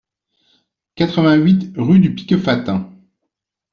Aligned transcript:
quatre-vingt-huit 0.95 1.73
rue 1.77 1.99
du 1.99 2.15
Piquefate 2.15 2.71